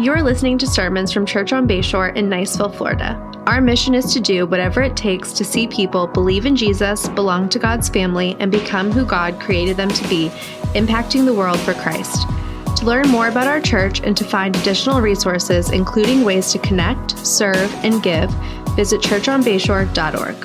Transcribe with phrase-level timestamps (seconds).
[0.00, 3.20] You're listening to sermons from Church on Bayshore in Niceville, Florida.
[3.48, 7.48] Our mission is to do whatever it takes to see people believe in Jesus, belong
[7.48, 10.28] to God's family, and become who God created them to be,
[10.76, 12.28] impacting the world for Christ.
[12.76, 17.18] To learn more about our church and to find additional resources, including ways to connect,
[17.26, 18.30] serve, and give,
[18.76, 20.36] visit churchonbayshore.org.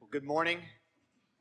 [0.00, 0.58] Well, good morning.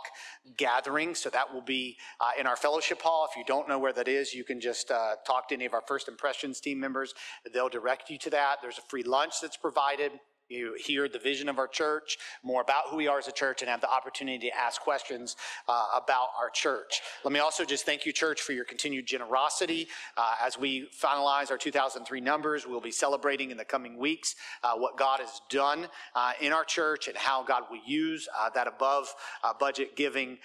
[0.57, 1.15] gathering.
[1.15, 3.29] So that will be uh, in our fellowship hall.
[3.31, 5.75] If you don't know where that is you can just uh, talk to any of
[5.75, 7.13] our first impressions team members.
[7.53, 8.57] They'll direct you to that.
[8.63, 10.13] There's a free lunch provided.
[10.49, 13.63] You hear the vision of our church, more about who we are as a church,
[13.63, 15.37] and have the opportunity to ask questions
[15.69, 17.01] uh, about our church.
[17.23, 19.89] Let me also just thank you, church, for your continued generosity.
[20.17, 24.73] Uh, as we finalize our 2003 numbers, we'll be celebrating in the coming weeks uh,
[24.77, 28.67] what God has done uh, in our church and how God will use uh, that
[28.67, 30.39] above uh, budget giving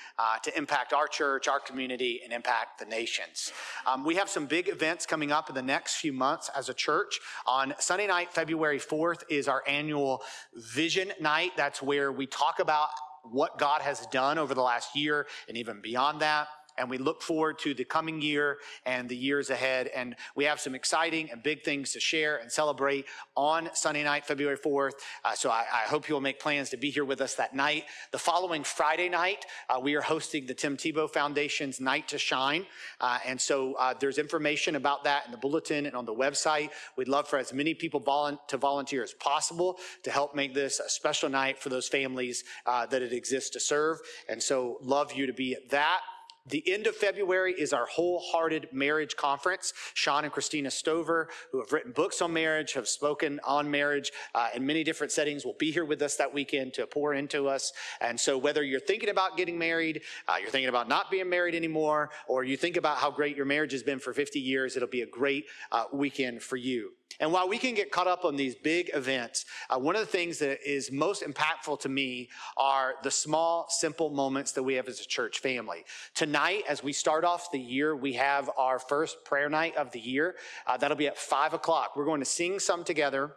[0.43, 3.53] to impact our church, our community, and impact the nations.
[3.85, 6.73] Um, we have some big events coming up in the next few months as a
[6.73, 7.19] church.
[7.47, 10.21] On Sunday night, February 4th, is our annual
[10.53, 11.51] vision night.
[11.55, 12.89] That's where we talk about
[13.23, 17.21] what God has done over the last year and even beyond that and we look
[17.21, 19.87] forward to the coming year and the years ahead.
[19.87, 24.25] And we have some exciting and big things to share and celebrate on Sunday night,
[24.25, 24.93] February 4th.
[25.23, 27.85] Uh, so I, I, hope you'll make plans to be here with us that night.
[28.11, 32.65] The following Friday night, uh, we are hosting the Tim Tebow Foundation's Night to Shine.
[32.99, 36.69] Uh, and so uh, there's information about that in the bulletin and on the website.
[36.97, 37.99] We'd love for as many people
[38.47, 42.85] to volunteer as possible to help make this a special night for those families uh,
[42.87, 43.99] that it exists to serve.
[44.29, 46.01] And so love you to be at that.
[46.47, 49.73] The end of February is our wholehearted marriage conference.
[49.95, 54.49] Sean and Christina Stover, who have written books on marriage, have spoken on marriage uh,
[54.53, 57.73] in many different settings, will be here with us that weekend to pour into us.
[57.99, 61.55] And so, whether you're thinking about getting married, uh, you're thinking about not being married
[61.55, 64.87] anymore, or you think about how great your marriage has been for 50 years, it'll
[64.87, 66.91] be a great uh, weekend for you.
[67.19, 70.07] And while we can get caught up on these big events, uh, one of the
[70.07, 74.87] things that is most impactful to me are the small, simple moments that we have
[74.87, 75.85] as a church family.
[76.13, 79.99] Tonight, as we start off the year, we have our first prayer night of the
[79.99, 80.35] year.
[80.67, 81.95] Uh, that'll be at five o'clock.
[81.95, 83.35] We're going to sing some together.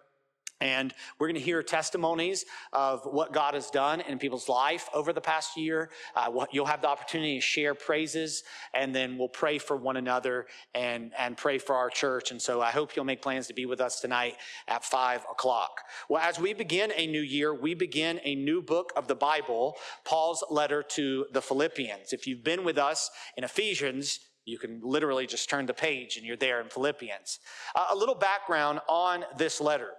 [0.60, 5.12] And we're going to hear testimonies of what God has done in people's life over
[5.12, 5.90] the past year.
[6.16, 8.42] Uh, you'll have the opportunity to share praises,
[8.74, 12.30] and then we'll pray for one another and, and pray for our church.
[12.32, 14.34] And so I hope you'll make plans to be with us tonight
[14.66, 15.80] at five o'clock.
[16.08, 19.76] Well, as we begin a new year, we begin a new book of the Bible,
[20.04, 22.12] Paul's letter to the Philippians.
[22.12, 26.26] If you've been with us in Ephesians, you can literally just turn the page and
[26.26, 27.38] you're there in Philippians.
[27.76, 29.90] Uh, a little background on this letter.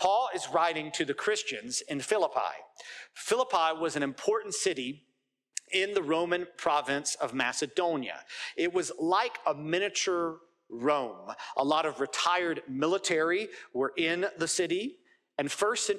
[0.00, 2.56] Paul is writing to the Christians in Philippi.
[3.12, 5.04] Philippi was an important city
[5.72, 8.20] in the Roman province of Macedonia.
[8.56, 10.38] It was like a miniature
[10.70, 11.32] Rome.
[11.58, 14.96] A lot of retired military were in the city.
[15.40, 15.90] And first,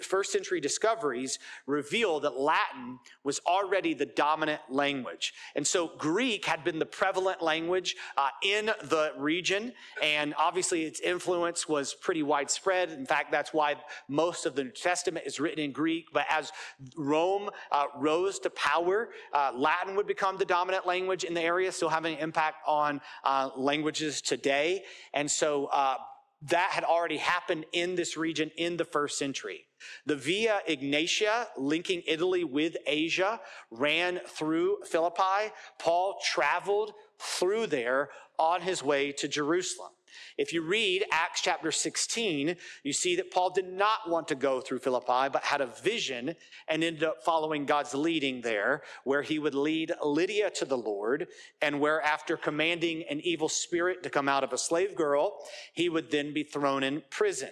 [0.00, 5.34] first century discoveries reveal that Latin was already the dominant language.
[5.56, 9.72] And so Greek had been the prevalent language uh, in the region.
[10.00, 12.92] And obviously, its influence was pretty widespread.
[12.92, 13.74] In fact, that's why
[14.06, 16.06] most of the New Testament is written in Greek.
[16.12, 16.52] But as
[16.96, 21.72] Rome uh, rose to power, uh, Latin would become the dominant language in the area,
[21.72, 24.84] still having an impact on uh, languages today.
[25.12, 25.96] And so, uh,
[26.42, 29.66] that had already happened in this region in the first century.
[30.06, 33.40] The Via Egnatia, linking Italy with Asia,
[33.70, 35.52] ran through Philippi.
[35.78, 39.92] Paul traveled through there on his way to Jerusalem.
[40.40, 44.62] If you read Acts chapter 16, you see that Paul did not want to go
[44.62, 46.34] through Philippi, but had a vision
[46.66, 51.26] and ended up following God's leading there, where he would lead Lydia to the Lord,
[51.60, 55.36] and where after commanding an evil spirit to come out of a slave girl,
[55.74, 57.50] he would then be thrown in prison.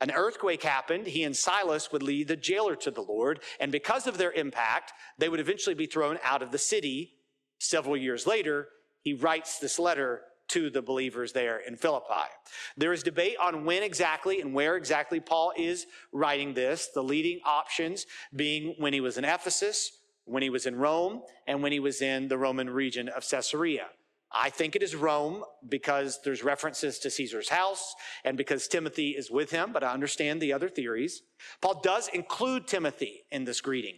[0.00, 1.08] An earthquake happened.
[1.08, 4.92] He and Silas would lead the jailer to the Lord, and because of their impact,
[5.18, 7.14] they would eventually be thrown out of the city.
[7.58, 8.68] Several years later,
[9.02, 12.28] he writes this letter to the believers there in Philippi.
[12.76, 17.40] There is debate on when exactly and where exactly Paul is writing this, the leading
[17.44, 19.92] options being when he was in Ephesus,
[20.24, 23.86] when he was in Rome, and when he was in the Roman region of Caesarea.
[24.30, 29.30] I think it is Rome because there's references to Caesar's house and because Timothy is
[29.30, 31.22] with him, but I understand the other theories.
[31.62, 33.96] Paul does include Timothy in this greeting.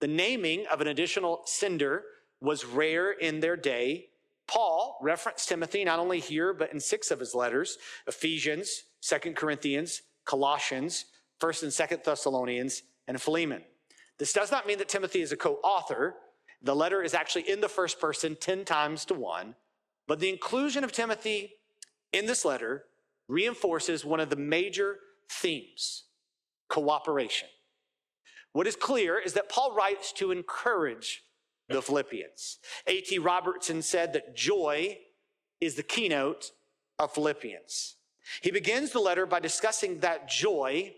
[0.00, 2.04] The naming of an additional sender
[2.40, 4.06] was rare in their day.
[4.50, 10.02] Paul referenced Timothy not only here, but in six of his letters Ephesians, Second Corinthians,
[10.24, 11.04] Colossians,
[11.40, 13.62] 1st and 2nd Thessalonians, and Philemon.
[14.18, 16.16] This does not mean that Timothy is a co author.
[16.62, 19.54] The letter is actually in the first person 10 times to 1.
[20.08, 21.54] But the inclusion of Timothy
[22.12, 22.86] in this letter
[23.28, 24.98] reinforces one of the major
[25.30, 26.04] themes
[26.68, 27.48] cooperation.
[28.52, 31.22] What is clear is that Paul writes to encourage
[31.70, 32.58] the Philippians.
[32.86, 33.18] A.T.
[33.18, 34.98] Robertson said that joy
[35.60, 36.52] is the keynote
[36.98, 37.96] of Philippians.
[38.42, 40.94] He begins the letter by discussing that joy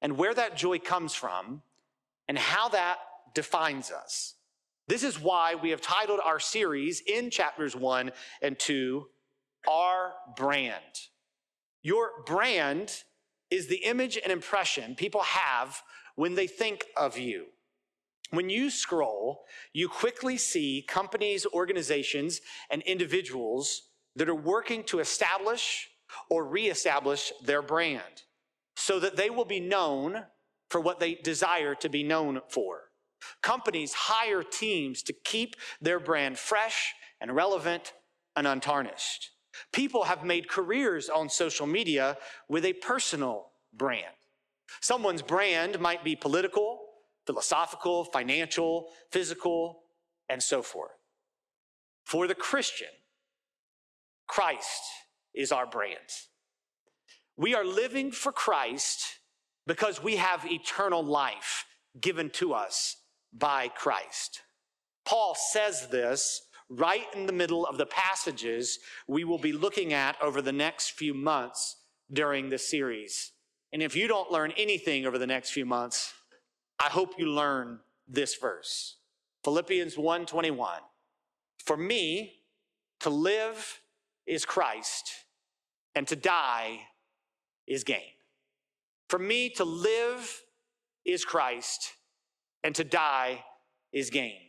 [0.00, 1.62] and where that joy comes from
[2.28, 2.98] and how that
[3.34, 4.34] defines us.
[4.86, 8.12] This is why we have titled our series in chapters one
[8.42, 9.06] and two,
[9.68, 11.08] Our Brand.
[11.82, 13.02] Your brand
[13.50, 15.82] is the image and impression people have
[16.16, 17.46] when they think of you.
[18.34, 22.40] When you scroll, you quickly see companies, organizations,
[22.70, 23.82] and individuals
[24.16, 25.88] that are working to establish
[26.30, 28.22] or reestablish their brand
[28.76, 30.24] so that they will be known
[30.70, 32.90] for what they desire to be known for.
[33.42, 37.92] Companies hire teams to keep their brand fresh and relevant
[38.36, 39.30] and untarnished.
[39.72, 42.16] People have made careers on social media
[42.48, 44.16] with a personal brand.
[44.80, 46.83] Someone's brand might be political,
[47.26, 49.80] philosophical, financial, physical,
[50.28, 50.92] and so forth.
[52.04, 52.88] For the Christian,
[54.26, 54.82] Christ
[55.34, 55.98] is our brand.
[57.36, 59.18] We are living for Christ
[59.66, 61.64] because we have eternal life
[62.00, 62.96] given to us
[63.32, 64.42] by Christ.
[65.04, 70.16] Paul says this right in the middle of the passages we will be looking at
[70.22, 71.76] over the next few months
[72.12, 73.32] during this series.
[73.72, 76.12] And if you don't learn anything over the next few months,
[76.78, 78.96] I hope you learn this verse.
[79.44, 80.80] Philippians 1:21.
[81.64, 82.42] For me
[83.00, 83.80] to live
[84.26, 85.26] is Christ
[85.94, 86.80] and to die
[87.66, 88.12] is gain.
[89.08, 90.42] For me to live
[91.04, 91.94] is Christ
[92.62, 93.44] and to die
[93.92, 94.40] is gain.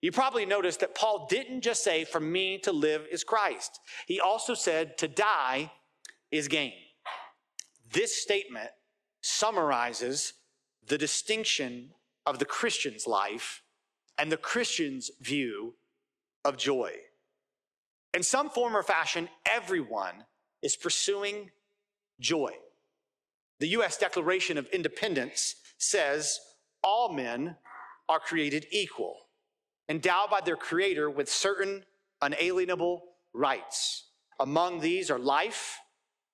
[0.00, 3.80] You probably noticed that Paul didn't just say, For me to live is Christ.
[4.06, 5.72] He also said, To die
[6.30, 6.74] is gain.
[7.90, 8.70] This statement
[9.22, 10.34] summarizes
[10.86, 11.90] the distinction
[12.26, 13.62] of the Christian's life
[14.18, 15.74] and the Christian's view
[16.44, 16.92] of joy.
[18.12, 20.24] In some form or fashion, everyone
[20.62, 21.50] is pursuing
[22.20, 22.52] joy.
[23.60, 26.38] The US Declaration of Independence says
[26.82, 27.56] all men
[28.08, 29.16] are created equal,
[29.88, 31.84] endowed by their Creator with certain
[32.20, 34.04] unalienable rights.
[34.38, 35.78] Among these are life,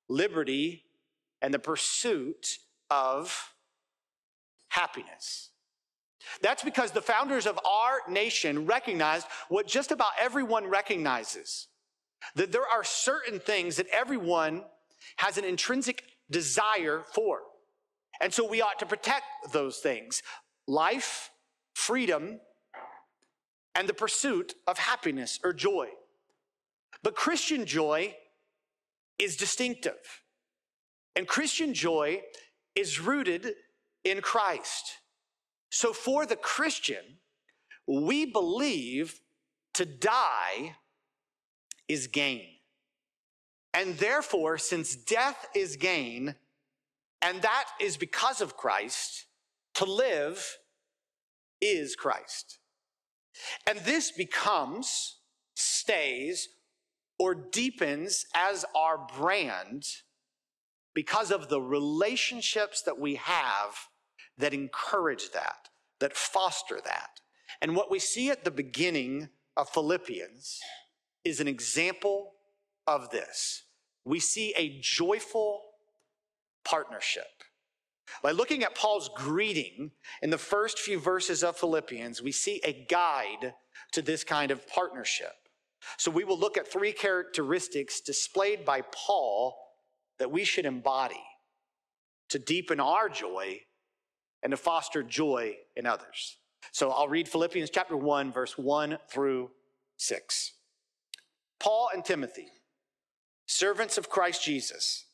[0.08, 0.84] liberty,
[1.40, 2.58] and the pursuit
[2.90, 3.54] of
[4.70, 5.50] happiness.
[6.42, 11.68] That's because the founders of our nation recognized what just about everyone recognizes
[12.34, 14.64] that there are certain things that everyone
[15.16, 17.40] has an intrinsic desire for.
[18.20, 20.22] And so we ought to protect those things
[20.66, 21.30] life,
[21.74, 22.40] freedom,
[23.74, 25.88] and the pursuit of happiness or joy.
[27.02, 28.14] But Christian joy
[29.18, 30.22] is distinctive.
[31.16, 32.22] And Christian joy
[32.74, 33.54] is rooted
[34.04, 34.98] in Christ.
[35.70, 37.18] So for the Christian,
[37.86, 39.20] we believe
[39.74, 40.76] to die
[41.88, 42.46] is gain.
[43.72, 46.34] And therefore, since death is gain,
[47.22, 49.26] and that is because of Christ,
[49.74, 50.58] to live
[51.60, 52.58] is Christ.
[53.66, 55.18] And this becomes,
[55.54, 56.48] stays,
[57.18, 59.84] or deepens as our brand
[60.94, 63.89] because of the relationships that we have
[64.40, 65.68] that encourage that,
[66.00, 67.20] that foster that.
[67.62, 70.60] And what we see at the beginning of Philippians
[71.24, 72.32] is an example
[72.86, 73.64] of this.
[74.04, 75.62] We see a joyful
[76.64, 77.24] partnership.
[78.22, 79.92] By looking at Paul's greeting
[80.22, 83.54] in the first few verses of Philippians, we see a guide
[83.92, 85.32] to this kind of partnership.
[85.96, 89.56] So we will look at three characteristics displayed by Paul
[90.18, 91.22] that we should embody
[92.28, 93.60] to deepen our joy
[94.42, 96.36] and to foster joy in others.
[96.72, 99.50] So I'll read Philippians chapter 1, verse 1 through
[99.96, 100.52] 6.
[101.58, 102.48] Paul and Timothy,
[103.46, 105.06] servants of Christ Jesus,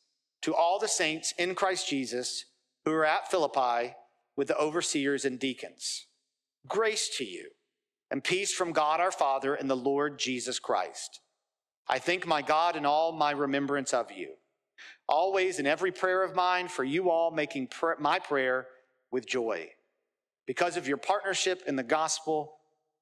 [0.43, 2.45] to all the saints in Christ Jesus
[2.85, 3.95] who are at Philippi
[4.35, 6.05] with the overseers and deacons.
[6.67, 7.49] Grace to you
[8.09, 11.19] and peace from God our Father and the Lord Jesus Christ.
[11.89, 14.33] I thank my God in all my remembrance of you,
[15.07, 18.67] always in every prayer of mine for you all, making pr- my prayer
[19.11, 19.69] with joy,
[20.45, 22.55] because of your partnership in the gospel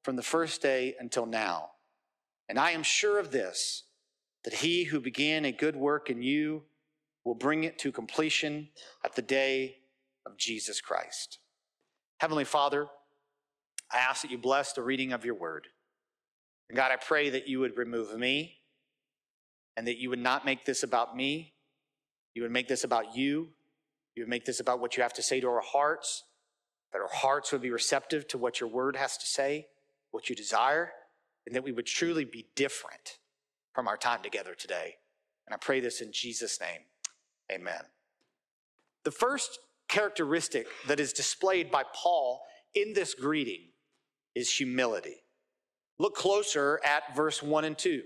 [0.03, 1.69] from the first day until now.
[2.47, 3.83] And I am sure of this
[4.43, 6.63] that he who began a good work in you
[7.23, 8.69] will bring it to completion
[9.03, 9.77] at the day
[10.25, 11.39] of Jesus Christ.
[12.19, 12.85] Heavenly Father,
[13.91, 15.67] I ask that you bless the reading of your word.
[16.69, 18.59] And God, I pray that you would remove me
[19.75, 21.53] and that you would not make this about me.
[22.33, 23.49] You would make this about you.
[24.15, 26.23] You would make this about what you have to say to our hearts,
[26.93, 29.67] that our hearts would be receptive to what your word has to say,
[30.11, 30.93] what you desire,
[31.45, 33.17] and that we would truly be different
[33.73, 34.95] from our time together today.
[35.45, 36.81] And I pray this in Jesus' name.
[37.51, 37.81] Amen.
[39.03, 42.41] The first characteristic that is displayed by Paul
[42.73, 43.67] in this greeting
[44.33, 45.17] is humility.
[45.99, 48.01] Look closer at verse 1 and 2.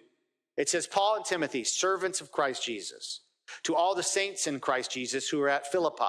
[0.58, 3.22] It says, Paul and Timothy, servants of Christ Jesus,
[3.64, 6.04] to all the saints in Christ Jesus who are at Philippi,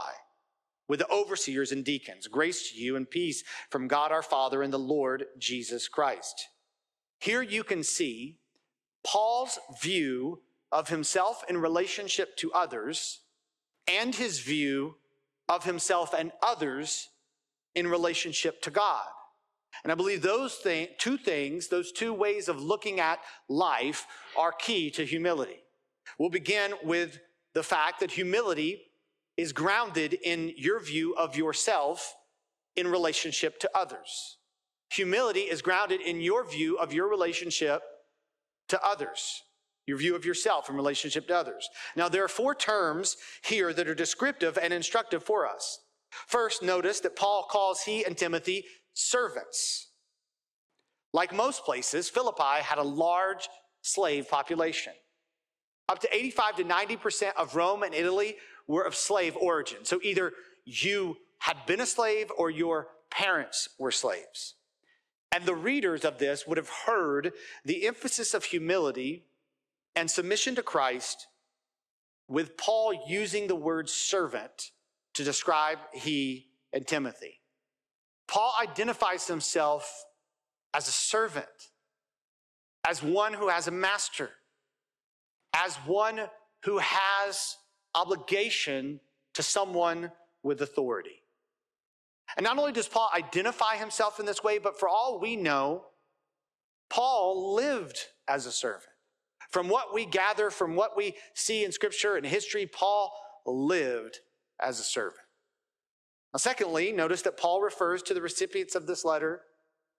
[0.88, 4.73] with the overseers and deacons, grace to you and peace from God our Father and
[4.73, 6.49] the Lord Jesus Christ.
[7.20, 8.38] Here you can see
[9.04, 10.42] Paul's view
[10.73, 13.20] of himself in relationship to others
[13.87, 14.97] and his view
[15.49, 17.09] of himself and others
[17.75, 19.04] in relationship to God.
[19.82, 24.06] And I believe those th- two things, those two ways of looking at life,
[24.37, 25.62] are key to humility.
[26.18, 27.18] We'll begin with
[27.54, 28.83] the fact that humility
[29.37, 32.14] is grounded in your view of yourself
[32.76, 34.38] in relationship to others.
[34.92, 37.83] Humility is grounded in your view of your relationship
[38.69, 39.42] to others,
[39.87, 41.69] your view of yourself in relationship to others.
[41.97, 45.80] Now, there are four terms here that are descriptive and instructive for us.
[46.26, 48.64] First, notice that Paul calls he and Timothy
[48.95, 49.88] servants.
[51.12, 53.49] Like most places, Philippi had a large
[53.83, 54.92] slave population.
[55.90, 58.37] Up to 85 to 90% of Rome and Italy
[58.68, 59.85] were of slave origin.
[59.85, 60.32] So either
[60.64, 64.54] you had been a slave or your parents were slaves.
[65.32, 67.32] And the readers of this would have heard
[67.64, 69.25] the emphasis of humility
[69.97, 71.26] and submission to Christ
[72.28, 74.70] with Paul using the word servant
[75.14, 77.40] to describe he and Timothy.
[78.28, 80.04] Paul identifies himself
[80.73, 81.49] as a servant,
[82.88, 84.30] as one who has a master,
[85.54, 86.21] as one
[86.64, 87.57] who has
[87.95, 89.00] obligation
[89.35, 91.23] to someone with authority.
[92.37, 95.87] And not only does Paul identify himself in this way, but for all we know,
[96.88, 98.85] Paul lived as a servant.
[99.50, 103.12] From what we gather, from what we see in scripture and history, Paul
[103.45, 104.21] lived
[104.61, 105.23] as a servant.
[106.33, 109.42] Now, secondly, notice that Paul refers to the recipients of this letter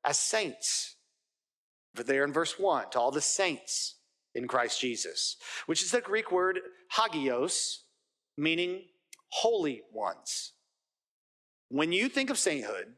[0.06, 0.96] as saints.
[1.94, 3.96] But there in verse 1, to all the saints
[4.36, 6.60] in Christ Jesus, which is the Greek word
[6.96, 7.84] hagios,
[8.38, 8.84] meaning
[9.30, 10.54] holy ones.
[11.70, 12.94] When you think of sainthood,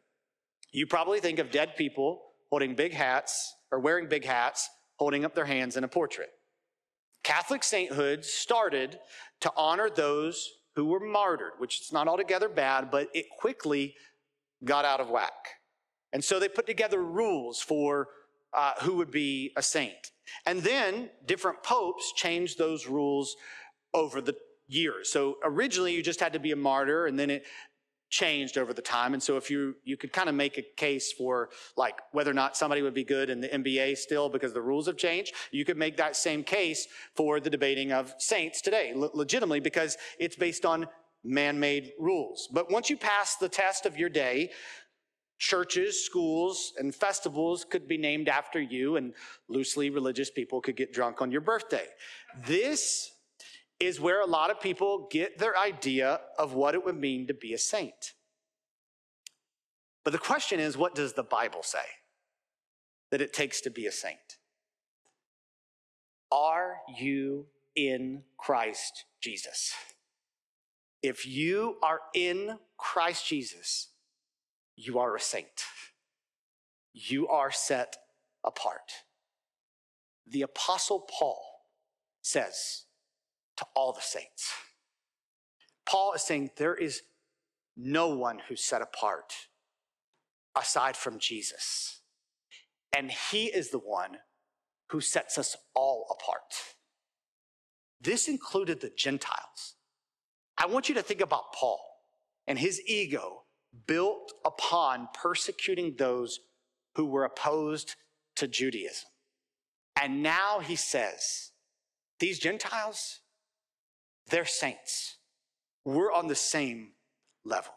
[0.71, 5.35] you probably think of dead people holding big hats or wearing big hats, holding up
[5.35, 6.29] their hands in a portrait.
[7.23, 8.99] Catholic sainthood started
[9.41, 13.95] to honor those who were martyred, which is not altogether bad, but it quickly
[14.63, 15.31] got out of whack.
[16.11, 18.07] And so they put together rules for
[18.53, 20.11] uh, who would be a saint.
[20.45, 23.35] And then different popes changed those rules
[23.93, 24.35] over the
[24.67, 25.11] years.
[25.11, 27.45] So originally you just had to be a martyr, and then it
[28.09, 29.13] changed over the time.
[29.13, 32.35] And so if you, you could kind of make a case for like whether or
[32.35, 35.65] not somebody would be good in the NBA still because the rules have changed, you
[35.65, 40.63] could make that same case for the debating of saints today, legitimately because it's based
[40.63, 40.87] on
[41.23, 42.47] man-made rules.
[42.53, 44.51] But once you pass the test of your day,
[45.43, 49.13] churches, schools, and festivals could be named after you and
[49.49, 51.85] loosely religious people could get drunk on your birthday.
[52.47, 53.11] This
[53.77, 57.33] is where a lot of people get their idea of what it would mean to
[57.33, 58.13] be a saint.
[60.05, 61.87] But the question is, what does the Bible say
[63.11, 64.37] that it takes to be a saint?
[66.31, 69.73] Are you in Christ Jesus?
[71.01, 73.89] If you are in Christ Jesus,
[74.75, 75.65] you are a saint.
[76.93, 77.97] You are set
[78.43, 78.91] apart.
[80.27, 81.41] The Apostle Paul
[82.21, 82.85] says,
[83.57, 84.51] to all the saints.
[85.85, 87.01] Paul is saying there is
[87.75, 89.33] no one who's set apart
[90.55, 92.01] aside from Jesus.
[92.95, 94.17] And he is the one
[94.89, 96.53] who sets us all apart.
[97.99, 99.75] this included the Gentiles.
[100.57, 101.79] I want you to think about Paul
[102.45, 103.42] and his ego
[103.87, 106.39] built upon persecuting those
[106.95, 107.95] who were opposed
[108.35, 109.09] to Judaism.
[110.01, 111.51] And now he says,
[112.19, 113.19] these Gentiles,
[114.27, 115.17] they're saints.
[115.85, 116.91] We're on the same
[117.43, 117.73] level.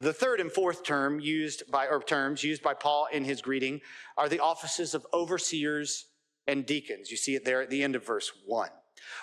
[0.00, 3.80] The third and fourth term used by, or terms used by Paul in his greeting
[4.16, 6.06] are the offices of overseers
[6.46, 7.10] and deacons.
[7.10, 8.70] You see it there at the end of verse one.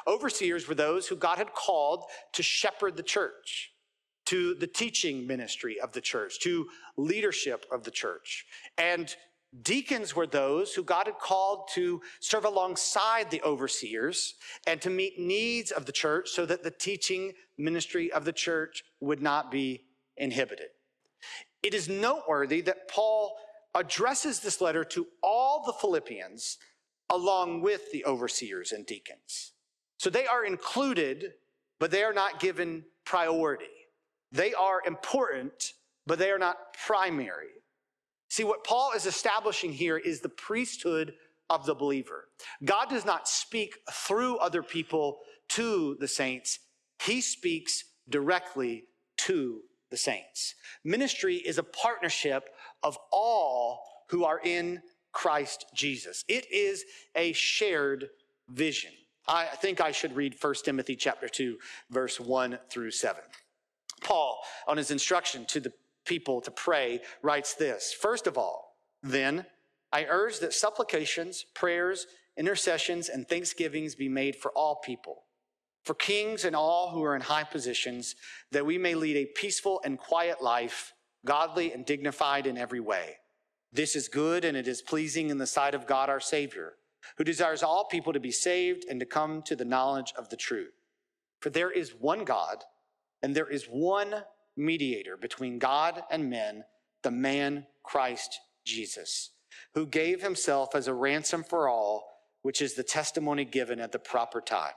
[0.06, 3.72] Overseers were those who God had called to shepherd the church,
[4.26, 6.68] to the teaching ministry of the church, to
[6.98, 8.46] leadership of the church.
[8.78, 9.14] And
[9.62, 14.36] deacons were those who God had called to serve alongside the overseers
[14.68, 18.84] and to meet needs of the church so that the teaching ministry of the church
[19.00, 19.84] would not be
[20.18, 20.68] inhibited.
[21.64, 23.38] It is noteworthy that Paul
[23.74, 26.58] addresses this letter to all the Philippians
[27.10, 29.54] along with the overseers and deacons.
[29.98, 31.34] So they are included,
[31.80, 33.66] but they are not given priority.
[34.32, 35.74] They are important,
[36.06, 37.48] but they are not primary.
[38.30, 41.14] See, what Paul is establishing here is the priesthood
[41.50, 42.26] of the believer.
[42.64, 46.60] God does not speak through other people to the saints,
[47.04, 48.86] he speaks directly
[49.18, 50.56] to the saints.
[50.84, 52.50] Ministry is a partnership
[52.84, 56.24] of all who are in Christ Jesus.
[56.28, 56.84] It is
[57.16, 58.10] a shared
[58.50, 58.92] vision.
[59.28, 61.58] I think I should read 1 Timothy chapter 2
[61.90, 63.22] verse 1 through 7.
[64.02, 65.74] Paul on his instruction to the
[66.06, 67.94] people to pray writes this.
[67.94, 69.46] First of all, then
[69.92, 75.24] I urge that supplications, prayers, intercessions and thanksgivings be made for all people,
[75.84, 78.16] for kings and all who are in high positions,
[78.52, 80.94] that we may lead a peaceful and quiet life,
[81.26, 83.18] godly and dignified in every way.
[83.72, 86.74] This is good and it is pleasing in the sight of God our Savior
[87.18, 90.36] who desires all people to be saved and to come to the knowledge of the
[90.36, 90.74] truth.
[91.40, 92.64] For there is one God,
[93.26, 94.14] and there is one
[94.56, 96.64] mediator between God and men,
[97.02, 99.32] the man Christ Jesus,
[99.74, 102.06] who gave himself as a ransom for all,
[102.44, 104.76] which is the testimony given at the proper time.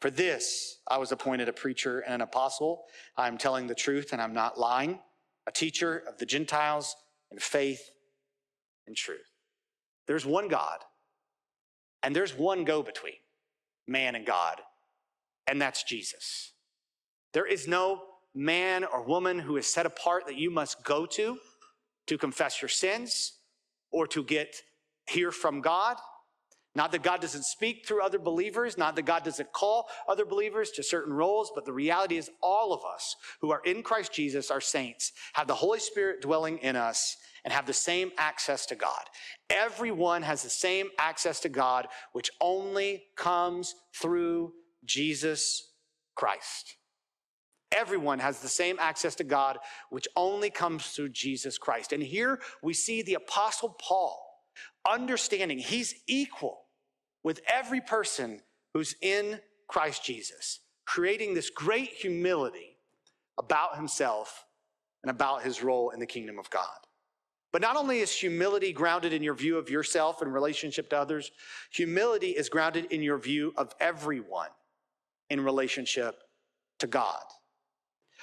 [0.00, 2.84] For this, I was appointed a preacher and an apostle.
[3.18, 5.00] I am telling the truth and I'm not lying,
[5.46, 6.96] a teacher of the Gentiles
[7.30, 7.82] in faith
[8.86, 9.30] and truth.
[10.06, 10.78] There's one God
[12.02, 13.20] and there's one go between
[13.86, 14.62] man and God,
[15.46, 16.51] and that's Jesus.
[17.32, 18.02] There is no
[18.34, 21.38] man or woman who is set apart that you must go to
[22.06, 23.38] to confess your sins
[23.90, 24.56] or to get
[25.06, 25.96] hear from God.
[26.74, 30.70] Not that God doesn't speak through other believers, not that God doesn't call other believers
[30.72, 34.50] to certain roles, but the reality is all of us who are in Christ Jesus
[34.50, 38.74] are saints, have the Holy Spirit dwelling in us, and have the same access to
[38.74, 39.02] God.
[39.50, 44.52] Everyone has the same access to God, which only comes through
[44.86, 45.72] Jesus
[46.14, 46.76] Christ.
[47.72, 49.58] Everyone has the same access to God,
[49.90, 51.92] which only comes through Jesus Christ.
[51.92, 54.20] And here we see the Apostle Paul
[54.88, 56.62] understanding he's equal
[57.22, 58.40] with every person
[58.74, 62.76] who's in Christ Jesus, creating this great humility
[63.38, 64.44] about himself
[65.02, 66.66] and about his role in the kingdom of God.
[67.52, 71.30] But not only is humility grounded in your view of yourself and relationship to others,
[71.70, 74.48] humility is grounded in your view of everyone
[75.28, 76.22] in relationship
[76.78, 77.22] to God.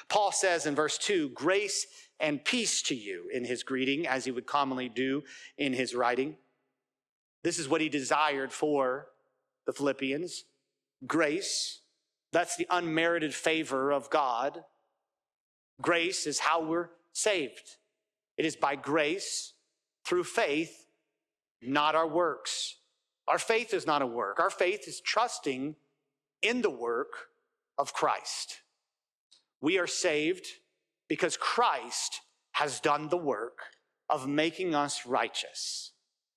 [0.10, 1.86] Paul says in verse 2 grace
[2.20, 5.24] and peace to you in his greeting, as he would commonly do
[5.58, 6.36] in his writing.
[7.44, 9.08] This is what he desired for
[9.66, 10.44] the Philippians
[11.08, 11.82] grace.
[12.32, 14.64] That's the unmerited favor of God.
[15.82, 17.78] Grace is how we're saved.
[18.38, 19.54] It is by grace
[20.06, 20.88] through faith,
[21.62, 22.76] not our works.
[23.28, 24.40] Our faith is not a work.
[24.40, 25.76] Our faith is trusting
[26.42, 27.30] in the work
[27.78, 28.62] of Christ.
[29.62, 30.46] We are saved
[31.08, 32.22] because Christ
[32.54, 33.60] has done the work
[34.10, 35.92] of making us righteous.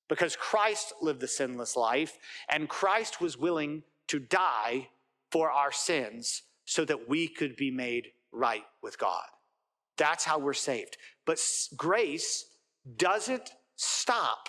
[0.08, 4.88] Because Christ lived the sinless life and Christ was willing to die
[5.30, 9.24] for our sins so that we could be made right with God.
[9.96, 10.96] That's how we're saved.
[11.26, 11.40] But
[11.76, 12.44] grace
[12.96, 14.48] doesn't stop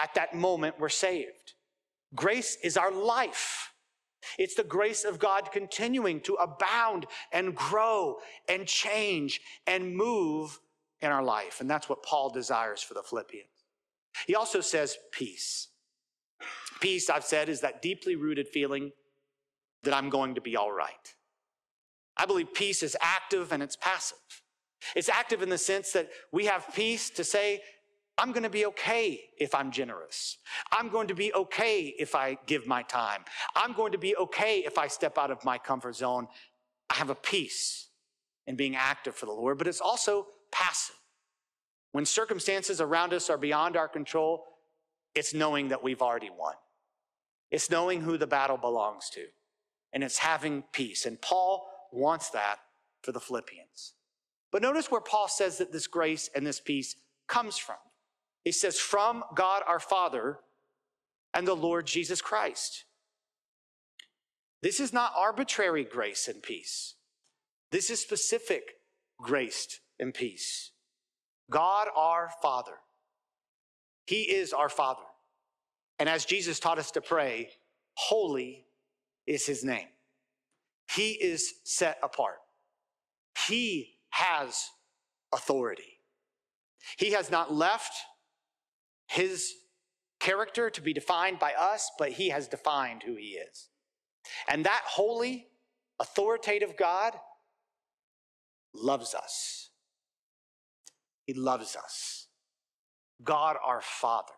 [0.00, 1.54] at that moment we're saved.
[2.14, 3.67] Grace is our life.
[4.38, 8.16] It's the grace of God continuing to abound and grow
[8.48, 10.60] and change and move
[11.00, 11.60] in our life.
[11.60, 13.46] And that's what Paul desires for the Philippians.
[14.26, 15.68] He also says peace.
[16.80, 18.92] Peace, I've said, is that deeply rooted feeling
[19.82, 21.14] that I'm going to be all right.
[22.16, 24.18] I believe peace is active and it's passive.
[24.94, 27.62] It's active in the sense that we have peace to say,
[28.18, 30.38] I'm going to be okay if I'm generous.
[30.72, 33.24] I'm going to be okay if I give my time.
[33.54, 36.26] I'm going to be okay if I step out of my comfort zone.
[36.90, 37.88] I have a peace
[38.46, 40.96] in being active for the Lord, but it's also passive.
[41.92, 44.44] When circumstances around us are beyond our control,
[45.14, 46.54] it's knowing that we've already won.
[47.50, 49.24] It's knowing who the battle belongs to,
[49.92, 51.06] and it's having peace.
[51.06, 52.56] And Paul wants that
[53.02, 53.94] for the Philippians.
[54.50, 57.76] But notice where Paul says that this grace and this peace comes from.
[58.48, 60.38] He says, from God our Father
[61.34, 62.86] and the Lord Jesus Christ.
[64.62, 66.94] This is not arbitrary grace and peace.
[67.72, 68.76] This is specific
[69.20, 70.70] grace and peace.
[71.50, 72.72] God our Father.
[74.06, 75.04] He is our Father.
[75.98, 77.50] And as Jesus taught us to pray,
[77.98, 78.64] holy
[79.26, 79.88] is his name.
[80.90, 82.38] He is set apart.
[83.46, 84.70] He has
[85.34, 86.00] authority.
[86.96, 87.92] He has not left
[89.08, 89.54] his
[90.20, 93.68] character to be defined by us, but he has defined who he is.
[94.48, 95.48] And that holy,
[95.98, 97.14] authoritative God
[98.74, 99.70] loves us.
[101.26, 102.26] He loves us.
[103.22, 104.32] God our Father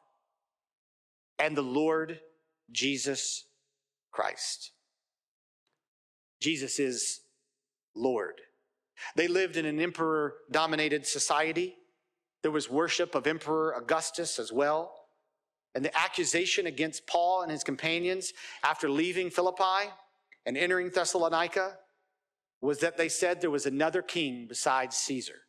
[1.38, 2.20] and the Lord
[2.70, 3.46] Jesus
[4.12, 4.72] Christ.
[6.40, 7.20] Jesus is
[7.94, 8.40] Lord.
[9.16, 11.74] They lived in an emperor dominated society.
[12.42, 14.94] There was worship of Emperor Augustus as well.
[15.74, 18.32] And the accusation against Paul and his companions
[18.64, 19.90] after leaving Philippi
[20.46, 21.76] and entering Thessalonica
[22.60, 25.42] was that they said there was another king besides Caesar.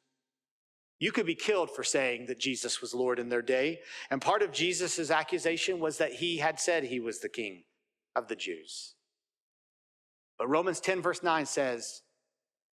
[1.00, 3.80] You could be killed for saying that Jesus was Lord in their day.
[4.12, 7.64] And part of Jesus' accusation was that he had said he was the king
[8.16, 8.94] of the Jews.
[10.38, 12.04] But Romans 10, verse 9 says,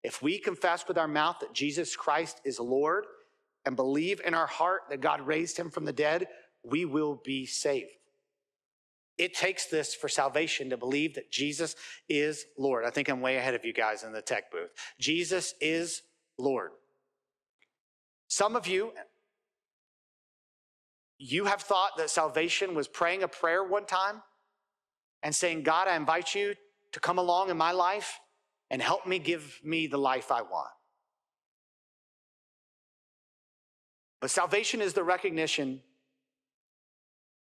[0.04, 3.06] If we confess with our mouth that Jesus Christ is Lord
[3.68, 6.28] and believe in our heart that God raised him from the dead,
[6.64, 7.92] we will be saved.
[9.18, 11.76] It takes this for salvation to believe that Jesus
[12.08, 12.86] is Lord.
[12.86, 14.70] I think I'm way ahead of you guys in the tech booth.
[15.00, 16.02] Jesus is
[16.38, 16.72] Lord.
[18.30, 18.94] Some of you,
[21.18, 24.22] you have thought that salvation was praying a prayer one time
[25.24, 26.54] and saying, God, I invite you
[26.94, 28.20] to come along in my life
[28.70, 30.70] and help me give me the life I want.
[34.20, 35.82] But salvation is the recognition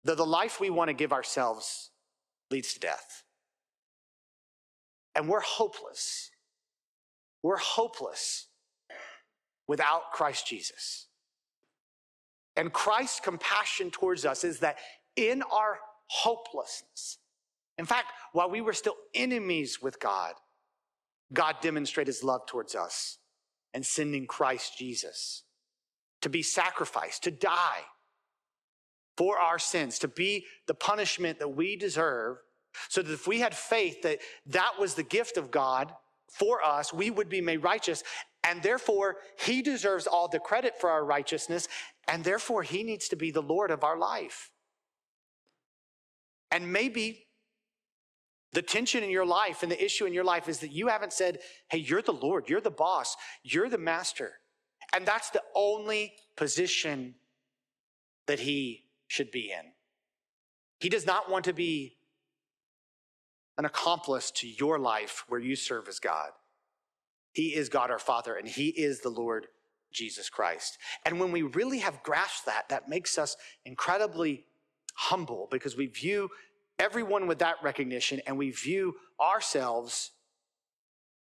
[0.04, 1.90] that the life we want to give ourselves
[2.50, 3.24] leads to death.
[5.14, 6.30] And we're hopeless.
[7.42, 8.48] We're hopeless
[9.66, 11.06] without Christ Jesus.
[12.56, 14.78] And Christ's compassion towards us is that
[15.16, 17.18] in our hopelessness,
[17.78, 20.34] in fact, while we were still enemies with God,
[21.32, 23.18] God demonstrated his love towards us
[23.74, 25.42] and sending Christ Jesus
[26.26, 27.84] to be sacrificed, to die
[29.16, 32.38] for our sins, to be the punishment that we deserve,
[32.88, 35.92] so that if we had faith that that was the gift of God
[36.28, 38.02] for us, we would be made righteous.
[38.42, 41.68] And therefore, he deserves all the credit for our righteousness.
[42.08, 44.50] And therefore, he needs to be the Lord of our life.
[46.50, 47.28] And maybe
[48.52, 51.12] the tension in your life and the issue in your life is that you haven't
[51.12, 51.38] said,
[51.70, 54.40] Hey, you're the Lord, you're the boss, you're the master.
[54.94, 57.14] And that's the only position
[58.26, 59.72] that he should be in.
[60.80, 61.96] He does not want to be
[63.58, 66.30] an accomplice to your life where you serve as God.
[67.32, 69.46] He is God our Father, and He is the Lord
[69.92, 70.78] Jesus Christ.
[71.04, 74.44] And when we really have grasped that, that makes us incredibly
[74.94, 76.30] humble because we view
[76.78, 80.12] everyone with that recognition and we view ourselves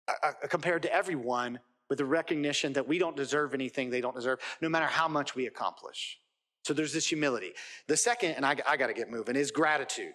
[0.08, 1.60] uh, uh compared to everyone
[1.92, 5.36] with the recognition that we don't deserve anything they don't deserve, no matter how much
[5.36, 6.22] we accomplish.
[6.64, 7.52] So there's this humility.
[7.88, 10.14] The second, and I, I got to get moving, is gratitude.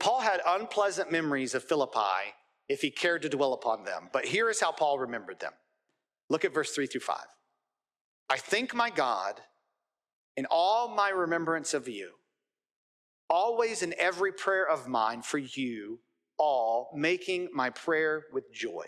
[0.00, 2.34] Paul had unpleasant memories of Philippi
[2.68, 5.52] if he cared to dwell upon them, but here is how Paul remembered them.
[6.28, 7.16] Look at verse 3 through 5.
[8.28, 9.40] I thank my God
[10.36, 12.10] in all my remembrance of you,
[13.30, 16.00] always in every prayer of mine for you
[16.38, 18.86] all, making my prayer with joy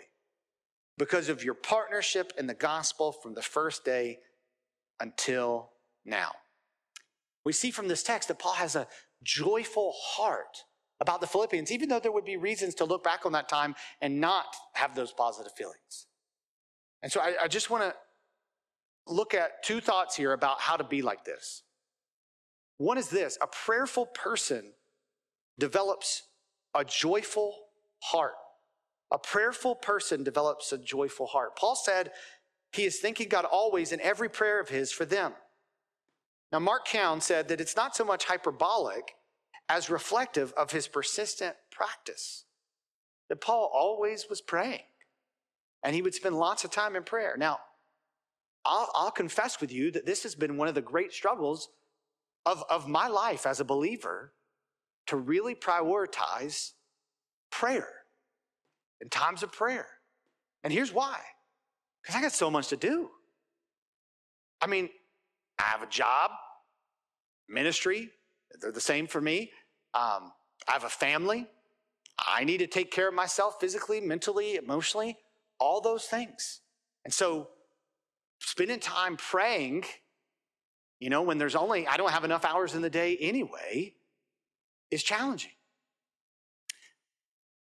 [1.01, 4.19] because of your partnership in the gospel from the first day
[4.99, 5.71] until
[6.05, 6.31] now.
[7.43, 8.87] We see from this text that Paul has a
[9.23, 10.63] joyful heart
[10.99, 13.73] about the Philippians, even though there would be reasons to look back on that time
[13.99, 16.05] and not have those positive feelings.
[17.01, 17.95] And so I, I just want to
[19.11, 21.63] look at two thoughts here about how to be like this.
[22.77, 24.73] One is this a prayerful person
[25.57, 26.21] develops
[26.75, 27.55] a joyful
[28.03, 28.33] heart.
[29.11, 31.57] A prayerful person develops a joyful heart.
[31.57, 32.11] Paul said
[32.71, 35.33] he is thanking God always in every prayer of his for them.
[36.51, 39.13] Now, Mark Cowan said that it's not so much hyperbolic
[39.69, 42.45] as reflective of his persistent practice.
[43.29, 44.81] That Paul always was praying
[45.83, 47.35] and he would spend lots of time in prayer.
[47.37, 47.59] Now,
[48.63, 51.69] I'll, I'll, confess with you that this has been one of the great struggles
[52.45, 54.33] of, of my life as a believer
[55.07, 56.73] to really prioritize
[57.49, 58.00] prayer
[59.01, 59.87] in times of prayer.
[60.63, 61.19] And here's why
[62.01, 63.09] because I got so much to do.
[64.61, 64.89] I mean,
[65.59, 66.31] I have a job,
[67.47, 68.09] ministry,
[68.59, 69.51] they're the same for me.
[69.93, 70.31] Um,
[70.67, 71.47] I have a family.
[72.19, 75.17] I need to take care of myself physically, mentally, emotionally,
[75.59, 76.61] all those things.
[77.05, 77.49] And so,
[78.39, 79.85] spending time praying,
[80.99, 83.93] you know, when there's only, I don't have enough hours in the day anyway,
[84.91, 85.51] is challenging.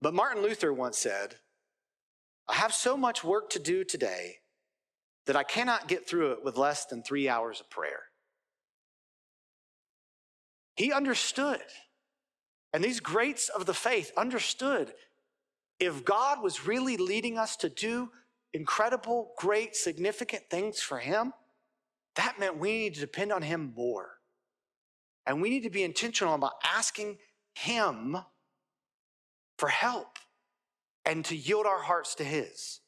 [0.01, 1.35] But Martin Luther once said,
[2.47, 4.37] I have so much work to do today
[5.25, 8.03] that I cannot get through it with less than three hours of prayer.
[10.75, 11.61] He understood,
[12.73, 14.93] and these greats of the faith understood
[15.79, 18.09] if God was really leading us to do
[18.53, 21.33] incredible, great, significant things for Him,
[22.15, 24.09] that meant we need to depend on Him more.
[25.25, 27.17] And we need to be intentional about asking
[27.53, 28.17] Him
[29.59, 30.17] for help
[31.05, 32.79] and to yield our hearts to His.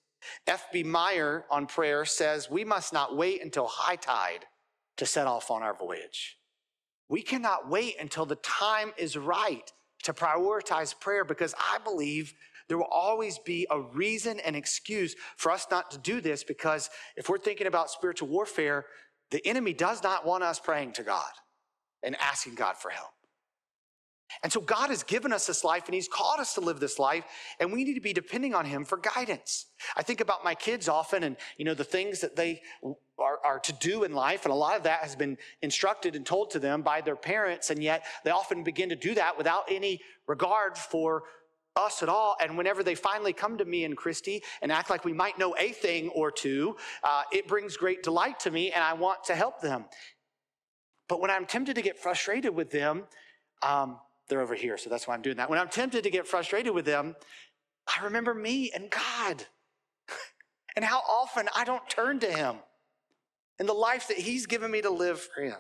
[0.47, 0.83] F.B.
[0.83, 4.45] Meyer on prayer says we must not wait until high tide
[4.97, 6.37] to set off on our voyage.
[7.09, 9.71] We cannot wait until the time is right
[10.03, 12.33] to prioritize prayer because I believe
[12.67, 16.89] there will always be a reason and excuse for us not to do this because
[17.17, 18.85] if we're thinking about spiritual warfare,
[19.29, 21.31] the enemy does not want us praying to God
[22.03, 23.11] and asking God for help.
[24.43, 26.97] And so God has given us this life and He's called us to live this
[26.97, 27.25] life,
[27.59, 29.67] and we need to be depending on Him for guidance.
[29.95, 32.61] I think about my kids often and, you know, the things that they
[33.19, 36.25] are, are, to do in life, and a lot of that has been instructed and
[36.25, 39.65] told to them by their parents, and yet they often begin to do that without
[39.69, 41.23] any regard for
[41.75, 42.35] us at all.
[42.41, 45.55] And whenever they finally come to me and Christy and act like we might know
[45.57, 49.35] a thing or two, uh, it brings great delight to me, and I want to
[49.35, 49.85] help them.
[51.07, 53.03] But when I'm tempted to get frustrated with them,
[53.61, 53.99] um,
[54.31, 55.49] they're over here, so that's why I'm doing that.
[55.49, 57.15] When I'm tempted to get frustrated with them,
[57.85, 59.45] I remember me and God
[60.75, 62.55] and how often I don't turn to Him
[63.59, 65.57] and the life that He's given me to live for Him.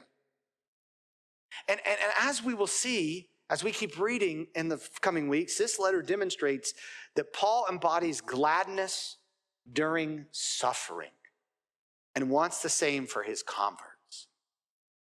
[1.67, 5.57] And, and, and as we will see, as we keep reading in the coming weeks,
[5.57, 6.73] this letter demonstrates
[7.15, 9.17] that Paul embodies gladness
[9.73, 11.11] during suffering
[12.15, 14.27] and wants the same for his converts.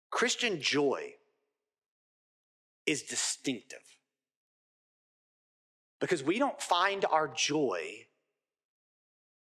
[0.10, 1.16] Christian joy
[2.86, 3.80] is distinctive.
[6.00, 8.08] Because we don't find our joy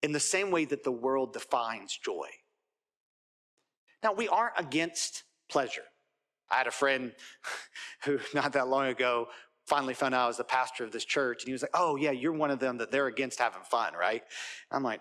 [0.03, 2.29] in the same way that the world defines joy.
[4.03, 5.83] Now, we aren't against pleasure.
[6.51, 7.13] I had a friend
[8.05, 9.29] who, not that long ago,
[9.67, 11.97] finally found out I was the pastor of this church, and he was like, Oh,
[11.97, 14.23] yeah, you're one of them that they're against having fun, right?
[14.71, 15.01] I'm like,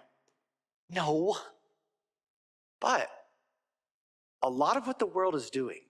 [0.89, 1.37] No.
[2.79, 3.09] But
[4.43, 5.81] a lot of what the world is doing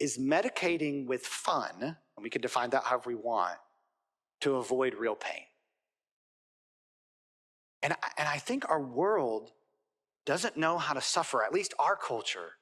[0.00, 3.58] is medicating with fun, and we can define that however we want,
[4.40, 5.42] to avoid real pain.
[7.82, 9.52] And, and I think our world
[10.26, 12.52] doesn't know how to suffer, at least our culture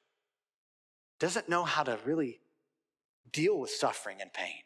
[1.19, 2.39] doesn't know how to really
[3.31, 4.61] deal with suffering and pain.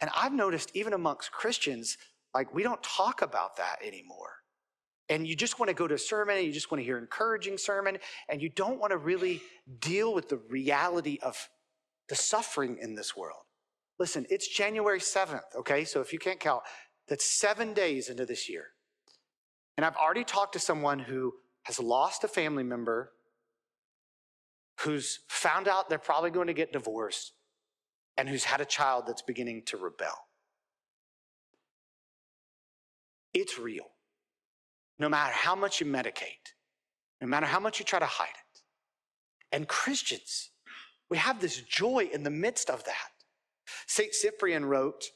[0.00, 1.96] And I've noticed even amongst Christians,
[2.34, 4.34] like we don't talk about that anymore.
[5.08, 6.98] And you just want to go to a sermon and you just want to hear
[6.98, 7.98] encouraging sermon
[8.28, 9.40] and you don't want to really
[9.80, 11.48] deal with the reality of
[12.08, 13.42] the suffering in this world.
[13.98, 15.84] Listen, it's January 7th, okay?
[15.84, 16.62] So if you can't count,
[17.08, 18.66] that's seven days into this year.
[19.76, 23.12] And I've already talked to someone who has lost a family member,
[24.80, 27.32] who's found out they're probably going to get divorced,
[28.16, 30.26] and who's had a child that's beginning to rebel.
[33.34, 33.86] It's real.
[34.98, 36.54] No matter how much you medicate,
[37.20, 38.60] no matter how much you try to hide it.
[39.52, 40.50] And Christians,
[41.10, 43.10] we have this joy in the midst of that.
[43.86, 44.14] St.
[44.14, 45.10] Cyprian wrote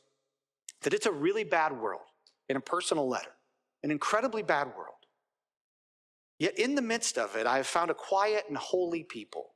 [0.83, 2.03] that it's a really bad world
[2.48, 3.33] in a personal letter,
[3.83, 4.94] an incredibly bad world.
[6.38, 9.55] Yet in the midst of it, I have found a quiet and holy people.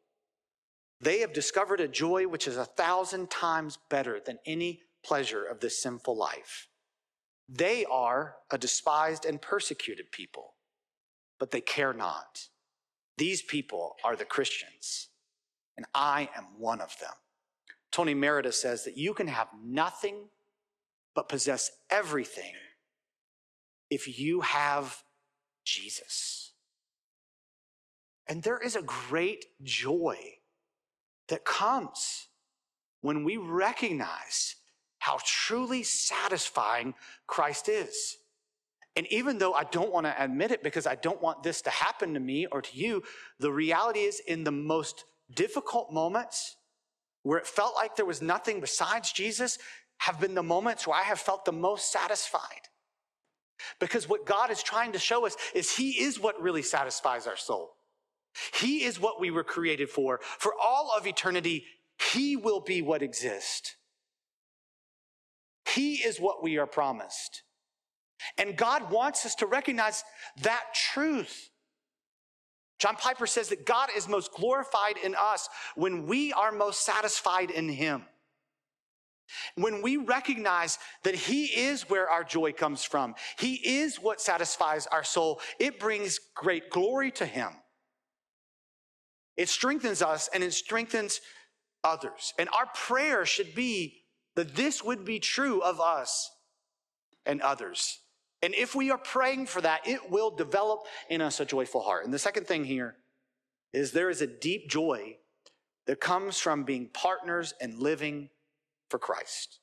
[1.00, 5.60] They have discovered a joy which is a thousand times better than any pleasure of
[5.60, 6.68] this sinful life.
[7.48, 10.54] They are a despised and persecuted people,
[11.38, 12.48] but they care not.
[13.18, 15.08] These people are the Christians
[15.76, 17.12] and I am one of them.
[17.90, 20.28] Tony Merida says that you can have nothing
[21.14, 22.52] but possess everything
[23.90, 25.02] if you have
[25.64, 26.52] Jesus.
[28.26, 30.18] And there is a great joy
[31.28, 32.28] that comes
[33.00, 34.56] when we recognize
[34.98, 36.94] how truly satisfying
[37.26, 38.16] Christ is.
[38.96, 41.70] And even though I don't want to admit it because I don't want this to
[41.70, 43.02] happen to me or to you,
[43.38, 46.56] the reality is in the most difficult moments
[47.22, 49.58] where it felt like there was nothing besides Jesus
[49.98, 52.68] have been the moments where I have felt the most satisfied.
[53.80, 57.36] Because what God is trying to show us is He is what really satisfies our
[57.36, 57.76] soul.
[58.54, 60.20] He is what we were created for.
[60.38, 61.64] For all of eternity,
[62.12, 63.76] He will be what exists.
[65.68, 67.42] He is what we are promised.
[68.36, 70.04] And God wants us to recognize
[70.42, 71.50] that truth.
[72.84, 77.50] John Piper says that God is most glorified in us when we are most satisfied
[77.50, 78.04] in Him.
[79.54, 84.86] When we recognize that He is where our joy comes from, He is what satisfies
[84.88, 87.52] our soul, it brings great glory to Him.
[89.38, 91.22] It strengthens us and it strengthens
[91.84, 92.34] others.
[92.38, 94.02] And our prayer should be
[94.36, 96.30] that this would be true of us
[97.24, 98.03] and others.
[98.44, 102.04] And if we are praying for that, it will develop in us a joyful heart.
[102.04, 102.96] And the second thing here
[103.72, 105.16] is there is a deep joy
[105.86, 108.28] that comes from being partners and living
[108.90, 109.60] for Christ.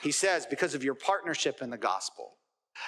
[0.00, 2.36] He says, because of your partnership in the gospel.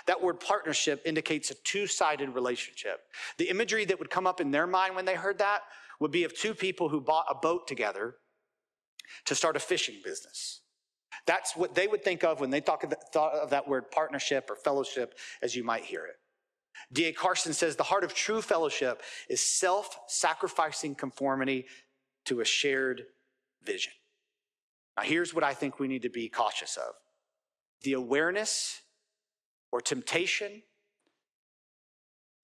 [0.07, 3.01] That word partnership indicates a two sided relationship.
[3.37, 5.63] The imagery that would come up in their mind when they heard that
[5.99, 8.15] would be of two people who bought a boat together
[9.25, 10.61] to start a fishing business.
[11.27, 13.91] That's what they would think of when they talk of the, thought of that word
[13.91, 16.17] partnership or fellowship, as you might hear it.
[16.93, 17.13] D.A.
[17.13, 21.67] Carson says the heart of true fellowship is self sacrificing conformity
[22.27, 23.05] to a shared
[23.63, 23.93] vision.
[24.97, 26.95] Now, here's what I think we need to be cautious of
[27.83, 28.83] the awareness
[29.73, 30.63] or temptation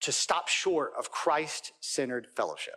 [0.01, 2.77] to stop short of Christ centered fellowship.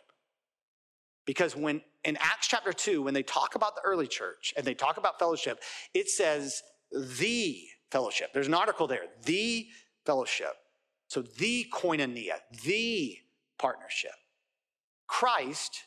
[1.25, 4.73] Because when in Acts chapter 2, when they talk about the early church and they
[4.73, 5.59] talk about fellowship,
[5.93, 6.61] it says
[6.91, 7.57] the
[7.91, 8.29] fellowship.
[8.33, 9.67] There's an article there, the
[10.05, 10.53] fellowship.
[11.07, 13.17] So the koinonia, the
[13.57, 14.11] partnership.
[15.07, 15.83] Christ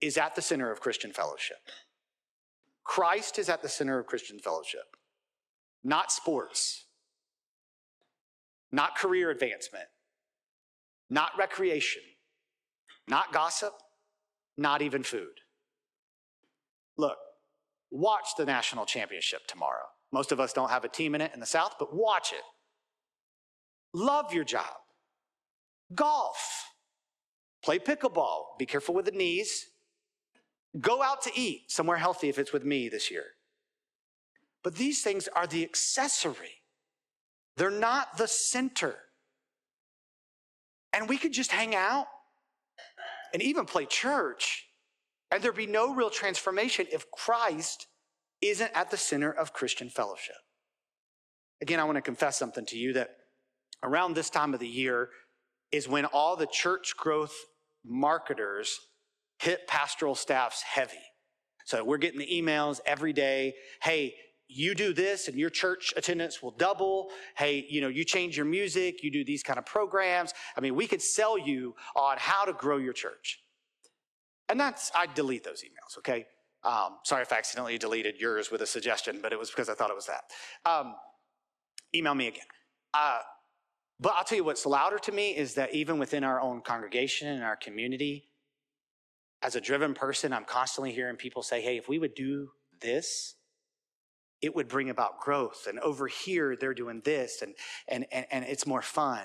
[0.00, 1.58] is at the center of Christian fellowship.
[2.84, 4.96] Christ is at the center of Christian fellowship,
[5.82, 6.86] not sports,
[8.70, 9.86] not career advancement,
[11.10, 12.02] not recreation,
[13.08, 13.72] not gossip,
[14.56, 15.40] not even food.
[16.96, 17.18] Look,
[17.90, 19.86] watch the national championship tomorrow.
[20.12, 22.42] Most of us don't have a team in it in the South, but watch it.
[23.92, 24.76] Love your job.
[25.94, 26.70] Golf.
[27.62, 28.58] Play pickleball.
[28.58, 29.66] Be careful with the knees.
[30.80, 33.24] Go out to eat somewhere healthy if it's with me this year.
[34.62, 36.62] But these things are the accessory,
[37.56, 38.96] they're not the center.
[40.92, 42.06] And we could just hang out
[43.32, 44.66] and even play church,
[45.30, 47.86] and there'd be no real transformation if Christ
[48.40, 50.36] isn't at the center of Christian fellowship.
[51.62, 53.10] Again, I want to confess something to you that
[53.82, 55.08] around this time of the year
[55.72, 57.34] is when all the church growth
[57.84, 58.78] marketers
[59.38, 60.94] hit pastoral staffs heavy.
[61.64, 63.54] So we're getting the emails every day.
[63.82, 64.14] Hey,
[64.48, 67.08] you do this and your church attendance will double.
[67.36, 70.32] Hey, you know, you change your music, you do these kind of programs.
[70.56, 73.42] I mean, we could sell you on how to grow your church.
[74.48, 76.26] And that's, I delete those emails, okay?
[76.62, 79.74] Um, sorry if I accidentally deleted yours with a suggestion, but it was because I
[79.74, 80.24] thought it was that.
[80.64, 80.94] Um,
[81.94, 82.46] email me again.
[82.94, 83.20] Uh,
[83.98, 87.28] but I'll tell you what's louder to me is that even within our own congregation
[87.28, 88.28] and our community,
[89.42, 93.34] as a driven person, I'm constantly hearing people say, hey, if we would do this,
[94.42, 95.66] it would bring about growth.
[95.68, 97.54] And over here, they're doing this, and,
[97.88, 99.22] and, and, and it's more fun.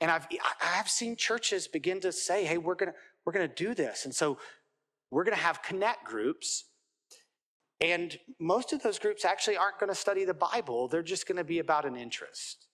[0.00, 0.26] And I've,
[0.60, 4.04] I've seen churches begin to say, hey, we're going to we're going to do this.
[4.04, 4.38] And so
[5.10, 6.64] we're going to have connect groups.
[7.80, 11.38] And most of those groups actually aren't going to study the Bible, they're just going
[11.38, 12.66] to be about an interest.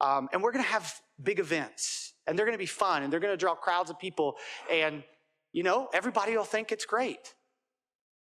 [0.00, 3.12] Um, and we're going to have big events, and they're going to be fun, and
[3.12, 4.36] they're going to draw crowds of people.
[4.70, 5.02] And,
[5.52, 7.34] you know, everybody will think it's great.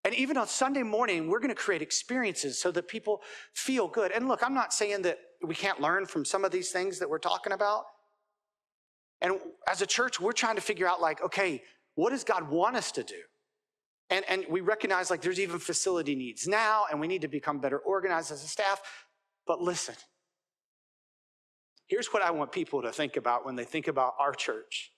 [0.04, 3.20] And even on Sunday morning, we're going to create experiences so that people
[3.54, 4.12] feel good.
[4.12, 7.10] And look, I'm not saying that we can't learn from some of these things that
[7.10, 7.84] we're talking about.
[9.20, 9.34] And
[9.68, 11.62] as a church, we're trying to figure out, like, okay,
[11.94, 13.20] what does God want us to do?
[14.08, 17.60] And, and we recognize, like, there's even facility needs now, and we need to become
[17.60, 18.80] better organized as a staff.
[19.46, 19.94] But listen,
[21.86, 24.92] here's what I want people to think about when they think about our church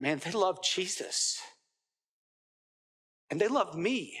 [0.00, 1.40] man, they love Jesus
[3.30, 4.18] and they love me.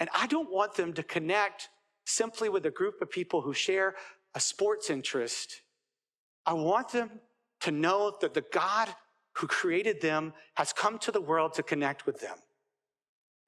[0.00, 1.68] And I don't want them to connect
[2.04, 3.94] simply with a group of people who share
[4.34, 5.62] a sports interest.
[6.44, 7.10] I want them
[7.60, 8.88] to know that the God
[9.34, 12.36] who created them has come to the world to connect with them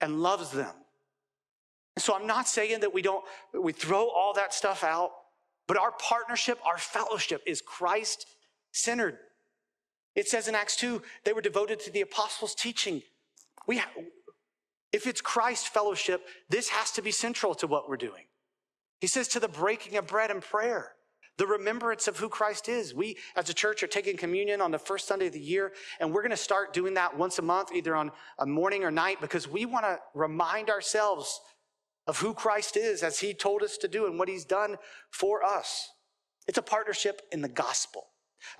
[0.00, 0.74] and loves them.
[1.96, 5.10] And so I'm not saying that we don't, we throw all that stuff out,
[5.66, 8.26] but our partnership, our fellowship is Christ
[8.72, 9.18] centered.
[10.14, 13.02] It says in Acts 2, they were devoted to the apostles' teaching.
[13.66, 13.82] We,
[14.92, 18.24] if it's Christ fellowship, this has to be central to what we're doing.
[19.00, 20.92] He says to the breaking of bread and prayer,
[21.36, 22.94] the remembrance of who Christ is.
[22.94, 26.12] We as a church are taking communion on the first Sunday of the year, and
[26.12, 29.20] we're going to start doing that once a month, either on a morning or night,
[29.20, 31.40] because we want to remind ourselves
[32.06, 34.76] of who Christ is as he told us to do and what he's done
[35.10, 35.90] for us.
[36.46, 38.06] It's a partnership in the gospel.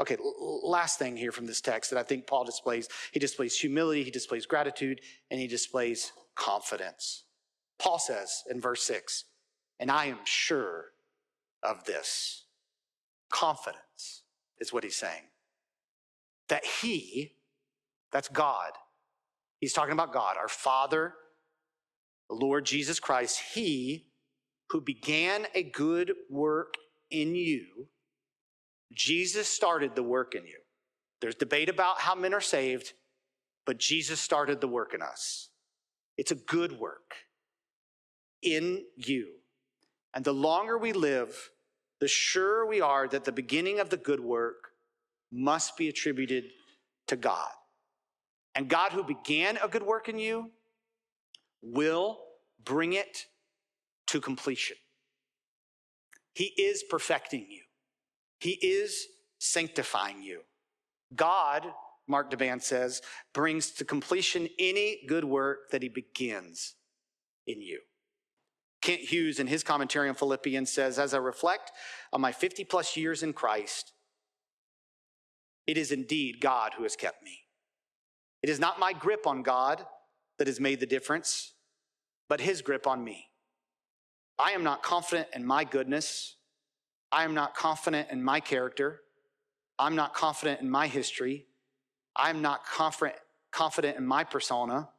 [0.01, 4.05] Okay, last thing here from this text that I think Paul displays he displays humility,
[4.05, 7.25] he displays gratitude, and he displays confidence.
[7.79, 9.25] Paul says in verse 6,
[9.81, 10.87] and I am sure
[11.63, 12.45] of this.
[13.31, 14.23] Confidence
[14.59, 15.23] is what he's saying.
[16.49, 17.33] That he,
[18.13, 18.73] that's God,
[19.61, 21.15] he's talking about God, our Father,
[22.29, 24.07] the Lord Jesus Christ, he
[24.71, 26.75] who began a good work
[27.11, 27.89] in you,
[28.93, 30.59] Jesus started the work in you.
[31.21, 32.93] There's debate about how men are saved,
[33.65, 35.49] but Jesus started the work in us.
[36.17, 37.15] It's a good work
[38.43, 39.29] in you.
[40.15, 41.51] And the longer we live,
[42.01, 44.71] the surer we are that the beginning of the good work
[45.33, 46.45] must be attributed
[47.09, 47.51] to God.
[48.55, 50.51] And God, who began a good work in you,
[51.63, 52.19] will
[52.65, 53.27] bring it
[54.07, 54.77] to completion.
[56.35, 57.63] He is perfecting you,
[58.39, 59.07] He is
[59.39, 60.41] sanctifying you.
[61.15, 61.67] God,
[62.09, 66.75] Mark Dever says, brings to completion any good work that He begins
[67.47, 67.81] in you.
[68.83, 71.73] Kent Hughes, in his commentary on Philippians, says, As I reflect
[72.13, 73.93] on my 50 plus years in Christ,
[75.67, 77.41] it is indeed God who has kept me.
[78.43, 79.85] It is not my grip on God
[80.39, 81.55] that has made the difference,
[82.29, 83.27] but his grip on me.
[84.39, 86.36] I am not confident in my goodness.
[87.17, 89.01] I am not confident in my character.
[89.79, 91.47] I'm not confident in my history.
[92.15, 93.19] I'm not confident,
[93.51, 94.91] confident in my persona.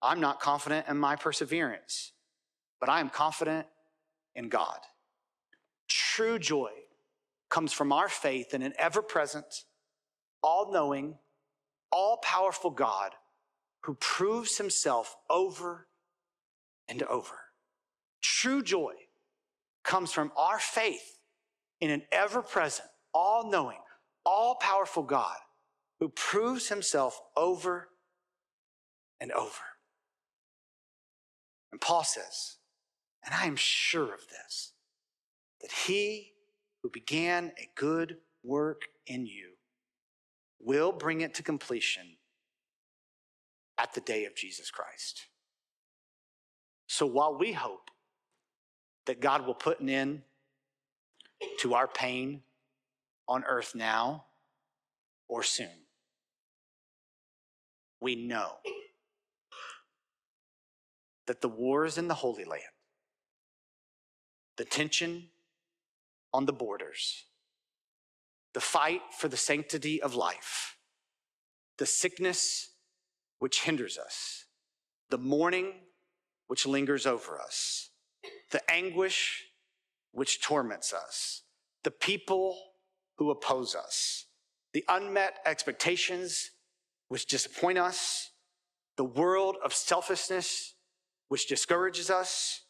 [0.00, 2.12] I'm not confident in my perseverance
[2.80, 3.66] but I am confident
[4.34, 4.78] in God.
[5.86, 6.70] True joy
[7.50, 9.64] comes from our faith in an ever present,
[10.42, 11.18] all knowing,
[11.92, 13.12] all powerful God
[13.82, 15.86] who proves himself over
[16.88, 17.38] and over.
[18.22, 18.94] True joy
[19.84, 21.19] comes from our faith
[21.80, 23.78] in an ever present, all knowing,
[24.24, 25.36] all powerful God
[25.98, 27.88] who proves himself over
[29.20, 29.62] and over.
[31.72, 32.56] And Paul says,
[33.24, 34.72] and I am sure of this,
[35.60, 36.32] that he
[36.82, 39.52] who began a good work in you
[40.58, 42.16] will bring it to completion
[43.78, 45.26] at the day of Jesus Christ.
[46.86, 47.90] So while we hope
[49.06, 50.22] that God will put an end
[51.60, 52.42] to our pain
[53.28, 54.24] on earth now
[55.28, 55.86] or soon,
[58.00, 58.56] we know
[61.26, 62.62] that the wars in the Holy Land.
[64.56, 65.28] The tension
[66.32, 67.24] on the borders,
[68.52, 70.76] the fight for the sanctity of life,
[71.78, 72.70] the sickness
[73.38, 74.46] which hinders us,
[75.08, 75.72] the mourning
[76.48, 77.90] which lingers over us,
[78.50, 79.49] the anguish
[80.12, 81.42] which torments us,
[81.84, 82.56] the people
[83.16, 84.26] who oppose us,
[84.72, 86.50] the unmet expectations
[87.08, 88.30] which disappoint us,
[88.96, 90.74] the world of selfishness
[91.28, 92.62] which discourages us,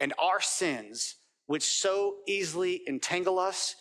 [0.00, 1.16] and our sins
[1.46, 3.76] which so easily entangle us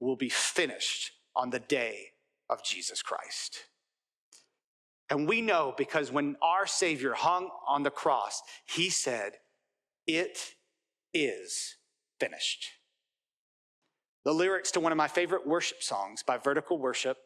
[0.00, 2.06] will be finished on the day
[2.48, 3.66] of Jesus Christ.
[5.10, 9.32] And we know because when our Savior hung on the cross, he said,
[10.06, 10.54] It
[11.14, 11.76] is
[12.18, 12.66] finished.
[14.24, 17.16] The lyrics to one of my favorite worship songs by Vertical Worship,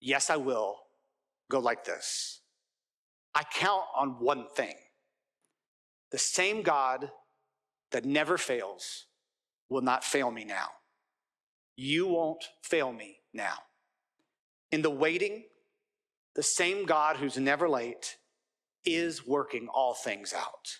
[0.00, 0.76] Yes, I Will,
[1.50, 2.40] go like this
[3.34, 4.74] I count on one thing
[6.10, 7.10] the same God
[7.90, 9.06] that never fails
[9.68, 10.68] will not fail me now.
[11.76, 13.56] You won't fail me now.
[14.72, 15.44] In the waiting,
[16.34, 18.16] the same God who's never late
[18.84, 20.78] is working all things out.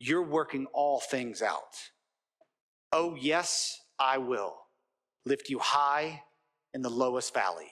[0.00, 1.76] You're working all things out.
[2.92, 4.56] Oh, yes, I will
[5.26, 6.22] lift you high
[6.72, 7.70] in the lowest valley.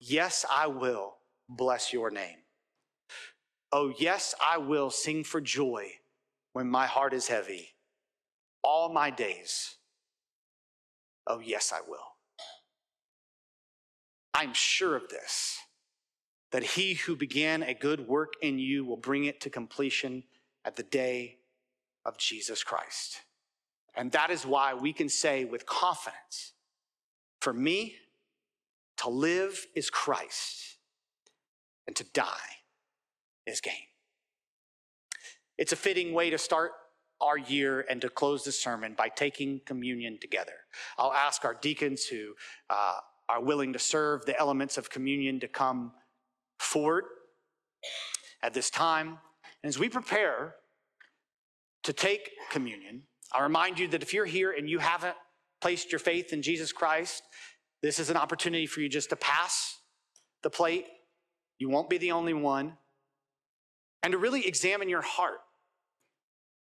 [0.00, 1.16] Yes, I will
[1.48, 2.38] bless your name.
[3.72, 5.86] Oh, yes, I will sing for joy
[6.52, 7.76] when my heart is heavy
[8.66, 9.76] all my days?
[11.26, 12.16] Oh, yes, I will.
[14.34, 15.56] I'm sure of this,
[16.50, 20.24] that he who began a good work in you will bring it to completion
[20.66, 21.38] at the day
[22.04, 23.22] of Jesus Christ.
[23.94, 26.52] And that is why we can say with confidence,
[27.40, 27.94] for me,
[28.98, 30.76] to live is Christ,
[31.86, 32.26] and to die
[33.46, 33.72] is gain.
[35.56, 36.72] It's a fitting way to start
[37.20, 40.52] our year and to close the sermon by taking communion together.
[40.98, 42.34] I'll ask our deacons who
[42.68, 42.96] uh,
[43.28, 45.92] are willing to serve the elements of communion to come
[46.58, 47.04] forward
[48.42, 49.18] at this time.
[49.66, 50.54] And as we prepare
[51.82, 53.02] to take communion,
[53.32, 55.16] I remind you that if you're here and you haven't
[55.60, 57.24] placed your faith in Jesus Christ,
[57.82, 59.76] this is an opportunity for you just to pass
[60.44, 60.86] the plate.
[61.58, 62.74] You won't be the only one.
[64.04, 65.40] And to really examine your heart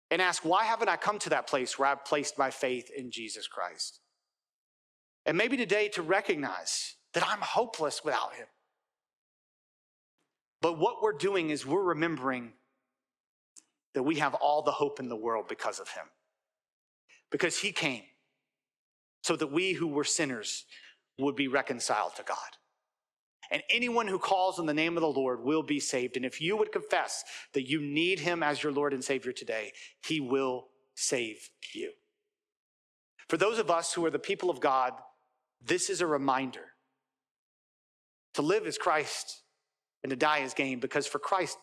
[0.10, 3.12] and ask, why haven't I come to that place where I've placed my faith in
[3.12, 4.00] Jesus Christ?
[5.28, 8.48] And maybe today to recognize that I'm hopeless without Him.
[10.60, 12.54] But what we're doing is we're remembering
[13.96, 16.06] that we have all the hope in the world because of Him.
[17.32, 18.04] Because He came
[19.24, 20.66] so that we who were sinners
[21.18, 22.38] would be reconciled to God.
[23.52, 26.16] And anyone who calls on the name of the Lord will be saved.
[26.16, 27.24] And if you would confess
[27.54, 29.72] that you need him as your Lord and Savior today,
[30.06, 31.92] he will save you.
[33.30, 34.94] For those of us who are the people of God,
[35.64, 36.66] this is a reminder.
[38.36, 39.42] To live as Christ
[40.04, 41.58] and to die as gain, because for Christ,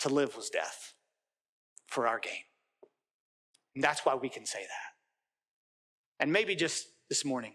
[0.00, 0.94] to live was death
[1.86, 2.32] for our gain.
[3.74, 6.22] And that's why we can say that.
[6.22, 7.54] And maybe just this morning,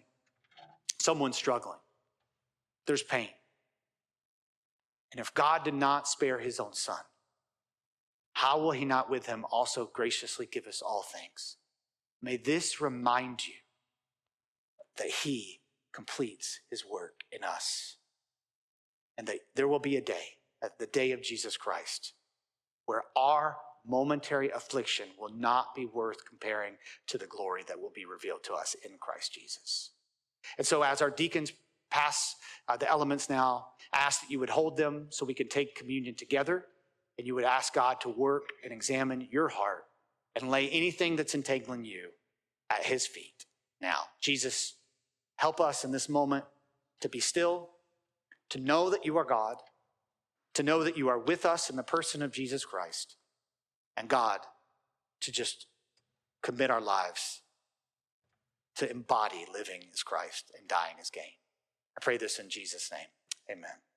[1.01, 1.79] someone's struggling
[2.87, 3.29] there's pain.
[5.11, 6.99] And if God did not spare his own son,
[8.33, 11.57] how will he not with him also graciously give us all things?
[12.21, 13.53] May this remind you
[14.97, 15.61] that he
[15.93, 17.97] completes his work in us.
[19.17, 20.37] And that there will be a day,
[20.79, 22.13] the day of Jesus Christ,
[22.85, 26.73] where our momentary affliction will not be worth comparing
[27.07, 29.91] to the glory that will be revealed to us in Christ Jesus.
[30.57, 31.51] And so, as our deacons
[31.91, 33.67] pass uh, the elements now.
[33.93, 36.65] Ask that you would hold them so we can take communion together,
[37.17, 39.83] and you would ask God to work and examine your heart
[40.35, 42.09] and lay anything that's entangling you
[42.69, 43.45] at His feet.
[43.81, 44.75] Now, Jesus,
[45.35, 46.45] help us in this moment
[47.01, 47.69] to be still,
[48.49, 49.57] to know that you are God,
[50.53, 53.15] to know that you are with us in the person of Jesus Christ,
[53.95, 54.39] and God,
[55.21, 55.67] to just
[56.41, 57.41] commit our lives
[58.75, 61.23] to embody living as Christ and dying as gain.
[61.97, 63.07] I pray this in Jesus' name.
[63.49, 63.90] Amen.